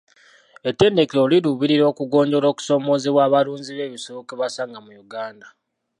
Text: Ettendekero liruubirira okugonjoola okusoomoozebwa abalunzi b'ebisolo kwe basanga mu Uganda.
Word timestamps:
Ettendekero 0.69 1.23
liruubirira 1.31 1.85
okugonjoola 1.91 2.47
okusoomoozebwa 2.49 3.21
abalunzi 3.27 3.71
b'ebisolo 3.73 4.19
kwe 4.27 4.35
basanga 4.41 4.77
mu 4.85 4.91
Uganda. 5.03 5.47